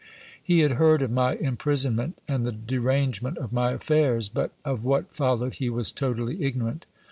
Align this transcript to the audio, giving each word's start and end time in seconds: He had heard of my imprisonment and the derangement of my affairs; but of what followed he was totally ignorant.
He 0.41 0.61
had 0.61 0.71
heard 0.71 1.03
of 1.03 1.11
my 1.11 1.35
imprisonment 1.35 2.17
and 2.27 2.43
the 2.43 2.51
derangement 2.51 3.37
of 3.37 3.53
my 3.53 3.69
affairs; 3.73 4.29
but 4.29 4.51
of 4.65 4.83
what 4.83 5.13
followed 5.13 5.53
he 5.53 5.69
was 5.69 5.91
totally 5.91 6.41
ignorant. 6.41 6.87